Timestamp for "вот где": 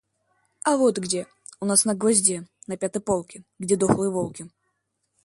0.77-1.27